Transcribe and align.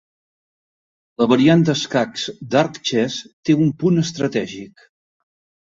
La 1.23 1.27
variant 1.33 1.61
d'escacs 1.67 2.25
Dark 2.57 2.81
chess 2.91 3.21
té 3.45 3.59
un 3.65 3.71
punt 3.85 4.05
estratègic. 4.07 4.93